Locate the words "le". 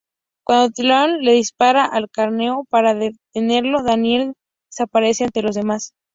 1.21-1.33